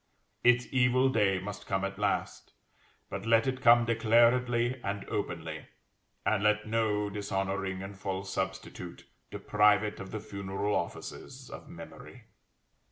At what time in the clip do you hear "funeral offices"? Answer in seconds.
10.19-11.51